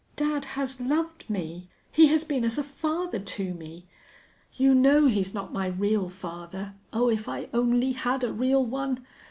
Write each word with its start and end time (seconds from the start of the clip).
Dad 0.15 0.45
has 0.57 0.81
loved 0.81 1.29
me. 1.29 1.69
He 1.91 2.07
has 2.07 2.23
been 2.23 2.43
as 2.43 2.57
a 2.57 2.63
father 2.63 3.19
to 3.19 3.53
me. 3.53 3.85
You 4.55 4.73
know 4.73 5.05
he's 5.05 5.35
not 5.35 5.53
my 5.53 5.67
real 5.67 6.09
father. 6.09 6.73
Oh, 6.91 7.07
if 7.11 7.29
I 7.29 7.49
only 7.53 7.91
had 7.91 8.23
a 8.23 8.33
real 8.33 8.65
one!... 8.65 9.05